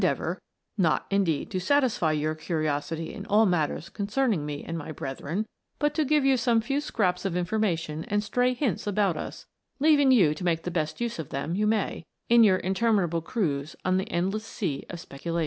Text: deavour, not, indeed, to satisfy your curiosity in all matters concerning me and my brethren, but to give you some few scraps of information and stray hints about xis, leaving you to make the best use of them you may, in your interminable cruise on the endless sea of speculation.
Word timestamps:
deavour, 0.01 0.39
not, 0.79 1.05
indeed, 1.11 1.51
to 1.51 1.59
satisfy 1.59 2.11
your 2.11 2.33
curiosity 2.33 3.13
in 3.13 3.23
all 3.27 3.45
matters 3.45 3.87
concerning 3.87 4.43
me 4.47 4.63
and 4.65 4.75
my 4.75 4.91
brethren, 4.91 5.45
but 5.77 5.93
to 5.93 6.03
give 6.03 6.25
you 6.25 6.35
some 6.37 6.59
few 6.59 6.81
scraps 6.81 7.23
of 7.23 7.37
information 7.37 8.03
and 8.05 8.23
stray 8.23 8.55
hints 8.55 8.87
about 8.87 9.15
xis, 9.15 9.45
leaving 9.79 10.09
you 10.09 10.33
to 10.33 10.43
make 10.43 10.63
the 10.63 10.71
best 10.71 10.99
use 10.99 11.19
of 11.19 11.29
them 11.29 11.53
you 11.53 11.67
may, 11.67 12.03
in 12.29 12.43
your 12.43 12.57
interminable 12.57 13.21
cruise 13.21 13.75
on 13.85 13.97
the 13.97 14.09
endless 14.09 14.43
sea 14.45 14.83
of 14.89 14.99
speculation. 14.99 15.39